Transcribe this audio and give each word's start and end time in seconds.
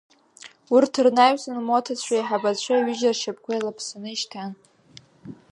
Урҭ 0.75 0.93
рнаҩсан 1.05 1.55
лмоҭацәа 1.61 2.13
еиҳабацәа 2.15 2.83
ҩыџьа 2.85 3.11
ршьапқәа 3.13 3.51
еилаԥсаны 3.53 4.09
ишьҭан. 4.11 4.51